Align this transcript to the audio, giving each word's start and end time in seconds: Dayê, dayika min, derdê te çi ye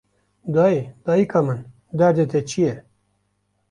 Dayê, 0.53 0.81
dayika 1.05 1.39
min, 1.45 1.59
derdê 1.97 2.25
te 2.31 2.39
çi 2.49 2.61
ye 2.65 2.75